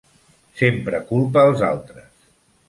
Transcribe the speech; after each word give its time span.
Sempre 0.61 1.01
culpa 1.11 1.45
als 1.51 1.63
altres! 1.69 2.27